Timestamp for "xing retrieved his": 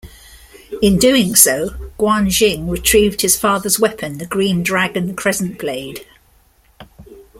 2.25-3.39